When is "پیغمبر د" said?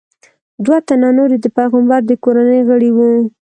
1.57-2.11